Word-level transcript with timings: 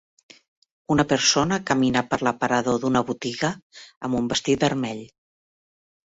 Una 0.93 1.03
persona 1.09 1.59
camina 1.71 2.01
per 2.13 2.17
l'aparador 2.27 2.79
d'una 2.85 3.03
botiga 3.09 3.51
amb 4.09 4.17
un 4.21 4.31
vestit 4.33 4.65
vermell. 4.67 5.03